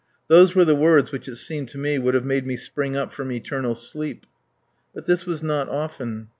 Those 0.29 0.55
were 0.55 0.65
the 0.65 0.73
words 0.73 1.11
which 1.11 1.27
it 1.27 1.35
seemed 1.35 1.69
to 1.69 1.77
me 1.77 1.99
would 1.99 2.15
have 2.15 2.25
made 2.25 2.47
me 2.47 2.57
spring 2.57 2.97
up 2.97 3.13
from 3.13 3.31
eternal 3.31 3.75
sleep. 3.75 4.25
But 4.95 5.05
this 5.05 5.27
was 5.27 5.43
not 5.43 5.69
often. 5.69 6.29